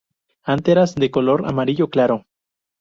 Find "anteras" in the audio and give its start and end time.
0.45-0.95